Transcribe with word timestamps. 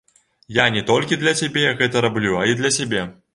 Я 0.55 0.63
не 0.77 0.81
толькі 0.91 1.19
для 1.25 1.33
цябе 1.41 1.67
гэта 1.83 2.03
раблю, 2.07 2.33
а 2.41 2.49
і 2.55 2.57
для 2.63 2.73
сябе. 2.81 3.07